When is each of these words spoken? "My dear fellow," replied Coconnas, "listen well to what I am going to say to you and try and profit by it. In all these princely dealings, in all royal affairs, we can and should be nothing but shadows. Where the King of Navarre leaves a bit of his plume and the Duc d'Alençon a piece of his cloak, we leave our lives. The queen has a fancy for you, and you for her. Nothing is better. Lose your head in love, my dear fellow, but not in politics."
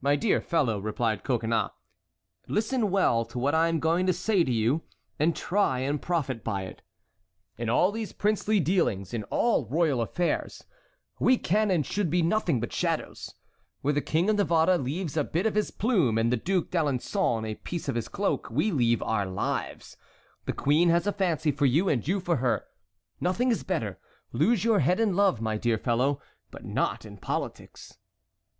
"My 0.00 0.16
dear 0.16 0.40
fellow," 0.40 0.80
replied 0.80 1.22
Coconnas, 1.22 1.70
"listen 2.48 2.90
well 2.90 3.24
to 3.26 3.38
what 3.38 3.54
I 3.54 3.68
am 3.68 3.78
going 3.78 4.04
to 4.06 4.12
say 4.12 4.42
to 4.42 4.50
you 4.50 4.82
and 5.20 5.36
try 5.36 5.78
and 5.78 6.02
profit 6.02 6.42
by 6.42 6.62
it. 6.64 6.82
In 7.56 7.70
all 7.70 7.92
these 7.92 8.12
princely 8.12 8.58
dealings, 8.58 9.14
in 9.14 9.22
all 9.30 9.66
royal 9.66 10.00
affairs, 10.02 10.64
we 11.20 11.38
can 11.38 11.70
and 11.70 11.86
should 11.86 12.10
be 12.10 12.22
nothing 12.22 12.58
but 12.58 12.72
shadows. 12.72 13.32
Where 13.82 13.94
the 13.94 14.00
King 14.00 14.28
of 14.30 14.34
Navarre 14.36 14.76
leaves 14.76 15.16
a 15.16 15.22
bit 15.22 15.46
of 15.46 15.54
his 15.54 15.70
plume 15.70 16.18
and 16.18 16.32
the 16.32 16.36
Duc 16.36 16.70
d'Alençon 16.70 17.46
a 17.46 17.54
piece 17.54 17.88
of 17.88 17.94
his 17.94 18.08
cloak, 18.08 18.48
we 18.50 18.72
leave 18.72 19.00
our 19.00 19.26
lives. 19.26 19.96
The 20.46 20.52
queen 20.52 20.88
has 20.88 21.06
a 21.06 21.12
fancy 21.12 21.52
for 21.52 21.66
you, 21.66 21.88
and 21.88 22.02
you 22.08 22.18
for 22.18 22.38
her. 22.38 22.64
Nothing 23.20 23.52
is 23.52 23.62
better. 23.62 24.00
Lose 24.32 24.64
your 24.64 24.80
head 24.80 24.98
in 24.98 25.14
love, 25.14 25.40
my 25.40 25.56
dear 25.56 25.78
fellow, 25.78 26.20
but 26.50 26.64
not 26.64 27.04
in 27.06 27.16
politics." 27.16 27.96